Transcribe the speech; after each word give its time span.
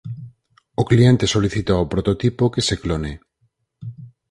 O 0.81 0.83
cliente 0.91 1.31
solicita 1.33 1.71
ao 1.75 1.89
prototipo 1.93 2.43
que 2.53 2.65
se 2.67 2.75
clone. 2.83 3.13